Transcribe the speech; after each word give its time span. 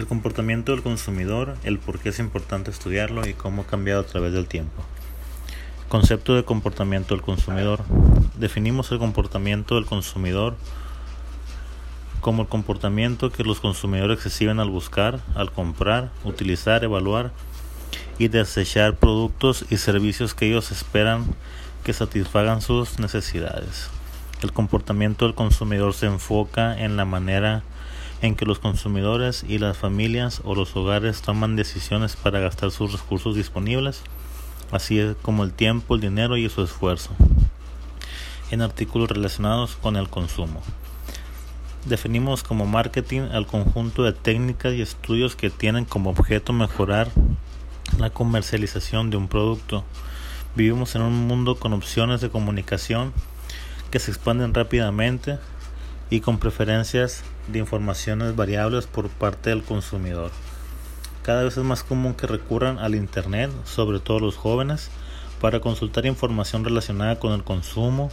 El 0.00 0.06
comportamiento 0.06 0.72
del 0.72 0.82
consumidor, 0.82 1.58
el 1.62 1.78
por 1.78 1.98
qué 1.98 2.08
es 2.08 2.20
importante 2.20 2.70
estudiarlo 2.70 3.28
y 3.28 3.34
cómo 3.34 3.60
ha 3.60 3.66
cambiado 3.66 4.00
a 4.00 4.06
través 4.06 4.32
del 4.32 4.46
tiempo. 4.46 4.82
Concepto 5.90 6.34
de 6.34 6.42
comportamiento 6.42 7.14
del 7.14 7.22
consumidor. 7.22 7.84
Definimos 8.38 8.90
el 8.92 8.98
comportamiento 8.98 9.74
del 9.74 9.84
consumidor 9.84 10.56
como 12.22 12.40
el 12.40 12.48
comportamiento 12.48 13.30
que 13.30 13.44
los 13.44 13.60
consumidores 13.60 14.24
exhiben 14.24 14.58
al 14.58 14.70
buscar, 14.70 15.20
al 15.34 15.52
comprar, 15.52 16.10
utilizar, 16.24 16.82
evaluar 16.82 17.32
y 18.18 18.28
desechar 18.28 18.96
productos 18.96 19.66
y 19.68 19.76
servicios 19.76 20.32
que 20.32 20.46
ellos 20.46 20.72
esperan 20.72 21.26
que 21.84 21.92
satisfagan 21.92 22.62
sus 22.62 22.98
necesidades. 22.98 23.90
El 24.40 24.54
comportamiento 24.54 25.26
del 25.26 25.34
consumidor 25.34 25.92
se 25.92 26.06
enfoca 26.06 26.80
en 26.80 26.96
la 26.96 27.04
manera 27.04 27.64
en 28.22 28.34
que 28.34 28.44
los 28.44 28.58
consumidores 28.58 29.44
y 29.48 29.58
las 29.58 29.78
familias 29.78 30.42
o 30.44 30.54
los 30.54 30.76
hogares 30.76 31.22
toman 31.22 31.56
decisiones 31.56 32.16
para 32.16 32.40
gastar 32.40 32.70
sus 32.70 32.92
recursos 32.92 33.34
disponibles, 33.34 34.02
así 34.72 35.00
como 35.22 35.44
el 35.44 35.52
tiempo, 35.52 35.94
el 35.94 36.00
dinero 36.00 36.36
y 36.36 36.48
su 36.48 36.62
esfuerzo, 36.62 37.10
en 38.50 38.62
artículos 38.62 39.08
relacionados 39.08 39.76
con 39.76 39.96
el 39.96 40.08
consumo. 40.08 40.60
Definimos 41.86 42.42
como 42.42 42.66
marketing 42.66 43.22
al 43.32 43.46
conjunto 43.46 44.02
de 44.02 44.12
técnicas 44.12 44.74
y 44.74 44.82
estudios 44.82 45.34
que 45.34 45.48
tienen 45.48 45.86
como 45.86 46.10
objeto 46.10 46.52
mejorar 46.52 47.10
la 47.98 48.10
comercialización 48.10 49.08
de 49.08 49.16
un 49.16 49.28
producto. 49.28 49.82
Vivimos 50.54 50.94
en 50.94 51.02
un 51.02 51.26
mundo 51.26 51.56
con 51.56 51.72
opciones 51.72 52.20
de 52.20 52.28
comunicación 52.28 53.14
que 53.90 53.98
se 53.98 54.10
expanden 54.10 54.52
rápidamente 54.52 55.38
y 56.10 56.20
con 56.20 56.38
preferencias 56.38 57.22
de 57.48 57.60
informaciones 57.60 58.36
variables 58.36 58.86
por 58.86 59.08
parte 59.08 59.50
del 59.50 59.62
consumidor. 59.62 60.32
Cada 61.22 61.44
vez 61.44 61.56
es 61.56 61.64
más 61.64 61.84
común 61.84 62.14
que 62.14 62.26
recurran 62.26 62.78
al 62.78 62.94
Internet, 62.94 63.50
sobre 63.64 64.00
todo 64.00 64.18
los 64.18 64.36
jóvenes, 64.36 64.90
para 65.40 65.60
consultar 65.60 66.06
información 66.06 66.64
relacionada 66.64 67.18
con 67.18 67.32
el 67.32 67.44
consumo, 67.44 68.10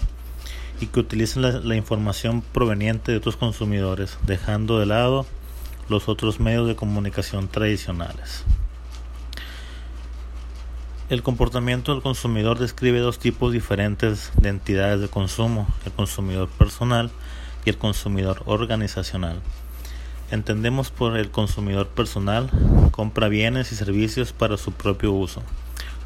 y 0.80 0.88
que 0.88 1.00
utilicen 1.00 1.42
la, 1.42 1.76
información 1.76 2.42
proveniente 2.42 3.12
de 3.12 3.18
otros 3.18 3.36
consumidores, 3.36 4.18
dejando 4.26 4.80
de 4.80 4.86
lado 4.86 5.26
los 5.90 6.08
otros 6.08 6.40
medios 6.40 6.68
de 6.68 6.76
comunicación 6.76 7.48
tradicionales. 7.48 8.44
El 11.10 11.24
comportamiento 11.24 11.94
del 11.94 12.04
consumidor 12.04 12.60
describe 12.60 13.00
dos 13.00 13.18
tipos 13.18 13.54
diferentes 13.54 14.32
de 14.36 14.50
entidades 14.50 15.00
de 15.00 15.08
consumo, 15.08 15.68
el 15.86 15.94
consumidor 15.94 16.50
personal 16.50 17.12
el 17.70 17.78
consumidor 17.78 18.44
organizacional. 18.46 19.40
Entendemos 20.30 20.92
por 20.92 21.18
el 21.18 21.32
consumidor 21.32 21.88
personal 21.88 22.50
compra 22.92 23.28
bienes 23.28 23.72
y 23.72 23.76
servicios 23.76 24.34
para 24.34 24.58
su 24.58 24.72
propio 24.72 25.12
uso, 25.12 25.42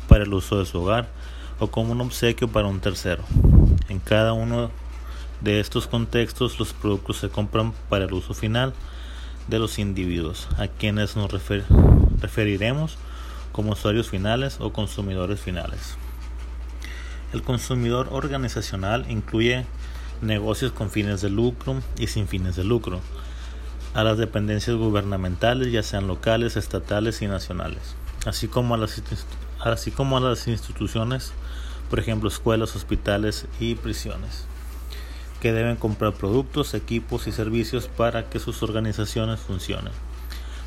para 0.08 0.24
el 0.24 0.34
uso 0.34 0.60
de 0.60 0.66
su 0.66 0.82
hogar 0.82 1.08
o 1.60 1.68
como 1.68 1.92
un 1.92 2.02
obsequio 2.02 2.48
para 2.48 2.68
un 2.68 2.80
tercero. 2.80 3.24
En 3.90 4.00
cada 4.00 4.34
uno 4.34 4.72
de 5.42 5.60
estos 5.60 5.88
contextos 5.88 6.60
los 6.60 6.74
productos 6.74 7.18
se 7.18 7.30
compran 7.30 7.74
para 7.90 8.06
el 8.06 8.14
uso 8.14 8.34
final 8.34 8.74
de 9.48 9.60
los 9.60 9.80
individuos, 9.80 10.48
a 10.58 10.68
quienes 10.68 11.16
nos 11.16 11.32
referiremos 11.32 12.98
como 13.52 13.72
usuarios 13.72 14.10
finales 14.10 14.58
o 14.60 14.72
consumidores 14.72 15.40
finales. 15.40 15.96
El 17.34 17.42
consumidor 17.42 18.10
organizacional 18.12 19.10
incluye 19.10 19.66
negocios 20.22 20.72
con 20.72 20.90
fines 20.90 21.22
de 21.22 21.30
lucro 21.30 21.82
y 21.98 22.08
sin 22.08 22.28
fines 22.28 22.56
de 22.56 22.64
lucro, 22.64 23.02
a 23.94 24.04
las 24.04 24.18
dependencias 24.18 24.78
gubernamentales, 24.78 25.72
ya 25.72 25.84
sean 25.84 26.08
locales, 26.08 26.56
estatales 26.56 27.22
y 27.22 27.28
nacionales, 27.28 27.96
así 28.26 28.48
como 28.48 28.76
a 28.76 28.78
las, 28.78 29.02
así 29.60 29.92
como 29.92 30.18
a 30.18 30.22
las 30.22 30.48
instituciones 30.48 31.34
por 31.92 32.00
ejemplo 32.00 32.30
escuelas, 32.30 32.74
hospitales 32.78 33.48
y 33.60 33.76
prisiones, 33.76 34.46
que 35.42 35.52
deben 35.52 35.76
comprar 35.76 36.14
productos, 36.14 36.74
equipos 36.74 37.28
y 37.28 37.34
servicios 37.34 37.90
para 37.90 38.30
que 38.30 38.40
sus 38.40 38.64
organizaciones 38.64 39.42
funcionen. 39.42 39.92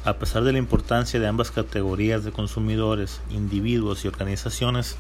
A 0.05 0.19
pesar 0.19 0.45
de 0.45 0.53
la 0.53 0.59
importancia 0.59 1.19
de 1.19 1.27
ambas 1.27 1.51
categorías 1.51 2.25
de 2.25 2.31
consumidores, 2.31 3.23
individuos 3.31 4.05
y 4.05 4.09
organizaciones, 4.09 4.97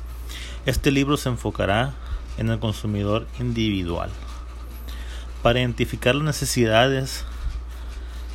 este 0.64 0.90
libro 0.90 1.18
se 1.18 1.28
enfocará 1.28 1.92
en 2.38 2.48
el 2.48 2.58
consumidor 2.58 3.26
individual. 3.38 4.08
Para 5.44 5.60
identificar 5.60 6.14
las 6.14 6.24
necesidades 6.24 7.26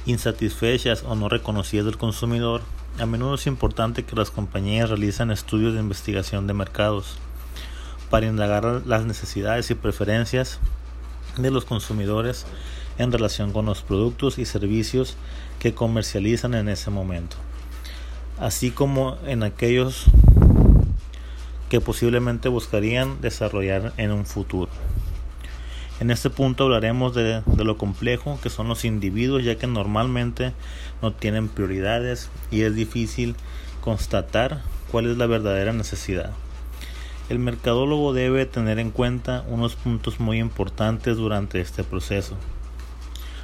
insatisfechas 0.06 1.02
o 1.02 1.16
no 1.16 1.28
reconocidas 1.28 1.88
del 1.88 1.98
consumidor, 1.98 2.62
a 3.00 3.08
menudo 3.08 3.34
es 3.34 3.48
importante 3.48 4.06
que 4.06 4.16
las 4.16 4.30
compañías 4.30 4.92
realicen 4.92 5.32
estudios 5.32 5.74
de 5.74 5.80
investigación 5.80 6.46
de 6.46 6.54
mercados 6.54 7.18
para 8.12 8.28
indagar 8.28 8.84
las 8.86 9.06
necesidades 9.06 9.72
y 9.72 9.74
preferencias 9.74 10.60
de 11.36 11.50
los 11.50 11.66
consumidores 11.66 12.46
en 13.00 13.12
relación 13.12 13.54
con 13.54 13.66
los 13.66 13.82
productos 13.82 14.38
y 14.38 14.46
servicios 14.46 15.18
que 15.58 15.74
comercializan 15.74 16.54
en 16.54 16.70
ese 16.70 16.92
momento, 16.92 17.38
así 18.40 18.70
como 18.70 19.18
en 19.26 19.42
aquellos 19.42 20.06
que 21.70 21.82
posiblemente 21.82 22.50
buscarían 22.50 23.20
desarrollar 23.20 23.94
en 23.98 24.12
un 24.12 24.28
futuro. 24.28 24.70
En 26.00 26.12
este 26.12 26.30
punto 26.30 26.64
hablaremos 26.64 27.14
de, 27.14 27.44
lo 27.58 27.78
complejo 27.78 28.40
que 28.42 28.50
son 28.50 28.70
los 28.70 28.86
individuos, 28.86 29.44
ya 29.44 29.58
que 29.58 29.68
normalmente 29.68 30.54
no 31.02 31.12
tienen 31.12 31.50
prioridades 31.50 32.30
y 32.52 32.62
es 32.62 32.74
difícil 32.74 33.36
constatar 33.82 34.62
cuál 34.92 35.08
es 35.08 35.18
la 35.18 35.26
verdadera 35.26 35.74
necesidad. 35.74 36.32
El 37.28 37.40
mercadólogo 37.40 38.14
debe 38.14 38.46
tener 38.46 38.80
en 38.80 38.92
cuenta 38.92 39.44
unos 39.50 39.76
puntos 39.76 40.22
muy 40.22 40.40
importantes 40.40 41.18
durante 41.18 41.60
este 41.60 41.84
proceso. 41.84 42.38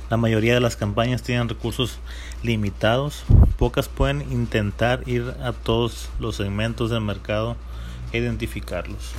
La 0.09 0.15
mayoría 0.15 0.53
de 0.53 0.61
las 0.61 0.77
campañas 0.77 1.23
tienen 1.23 1.49
recursos 1.49 1.99
limitados, 2.41 3.25
pocas 3.57 3.89
pueden 3.89 4.21
intentar 4.31 5.03
ir 5.07 5.33
a 5.43 5.51
todos 5.51 6.09
los 6.21 6.37
segmentos 6.37 6.89
del 6.89 7.01
mercado 7.01 7.57
e 8.13 8.19
identificarlos. 8.19 9.13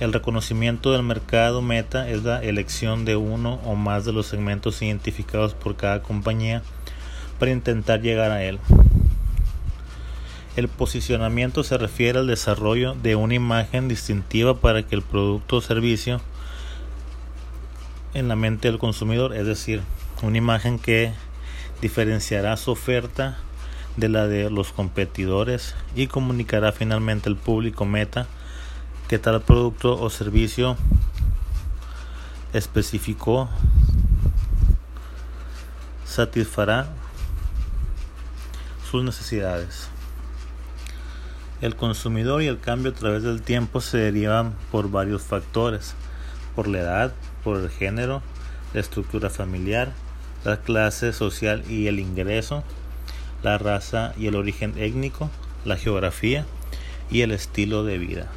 El 0.00 0.12
reconocimiento 0.12 0.92
del 0.92 1.02
mercado 1.02 1.60
meta 1.60 2.08
es 2.08 2.22
la 2.22 2.40
elección 2.40 3.04
de 3.04 3.16
uno 3.16 3.54
o 3.64 3.74
más 3.74 4.04
de 4.04 4.12
los 4.12 4.26
segmentos 4.26 4.80
identificados 4.80 5.54
por 5.54 5.74
cada 5.74 6.02
compañía 6.02 6.62
para 7.40 7.50
intentar 7.50 8.00
llegar 8.00 8.30
a 8.30 8.44
él. 8.44 8.60
El 10.54 10.68
posicionamiento 10.68 11.64
se 11.64 11.78
refiere 11.78 12.20
al 12.20 12.28
desarrollo 12.28 12.94
de 12.94 13.16
una 13.16 13.34
imagen 13.34 13.88
distintiva 13.88 14.60
para 14.60 14.84
que 14.84 14.94
el 14.94 15.02
producto 15.02 15.56
o 15.56 15.60
servicio 15.60 16.20
en 18.14 18.28
la 18.28 18.36
mente 18.36 18.68
del 18.68 18.78
consumidor, 18.78 19.34
es 19.34 19.46
decir, 19.46 19.82
una 20.22 20.38
imagen 20.38 20.78
que 20.78 21.12
diferenciará 21.80 22.56
su 22.56 22.70
oferta 22.70 23.36
de 23.96 24.08
la 24.08 24.28
de 24.28 24.48
los 24.48 24.70
competidores 24.70 25.74
y 25.96 26.06
comunicará 26.06 26.70
finalmente 26.70 27.28
al 27.28 27.36
público 27.36 27.84
meta 27.84 28.28
que 29.08 29.18
tal 29.18 29.40
producto 29.40 29.98
o 29.98 30.10
servicio 30.10 30.76
específico 32.52 33.48
satisfará 36.04 36.88
sus 38.90 39.02
necesidades. 39.02 39.88
El 41.62 41.74
consumidor 41.74 42.42
y 42.42 42.48
el 42.48 42.60
cambio 42.60 42.92
a 42.92 42.94
través 42.94 43.22
del 43.22 43.40
tiempo 43.40 43.80
se 43.80 43.96
derivan 43.96 44.54
por 44.70 44.90
varios 44.90 45.22
factores, 45.22 45.94
por 46.54 46.68
la 46.68 46.80
edad, 46.80 47.14
por 47.42 47.56
el 47.56 47.70
género, 47.70 48.22
la 48.74 48.80
estructura 48.80 49.30
familiar, 49.30 49.92
la 50.44 50.58
clase 50.58 51.14
social 51.14 51.64
y 51.66 51.86
el 51.86 51.98
ingreso, 51.98 52.62
la 53.42 53.56
raza 53.56 54.12
y 54.18 54.26
el 54.26 54.36
origen 54.36 54.74
étnico, 54.76 55.30
la 55.64 55.76
geografía 55.76 56.44
y 57.10 57.22
el 57.22 57.30
estilo 57.30 57.84
de 57.84 57.96
vida. 57.96 58.28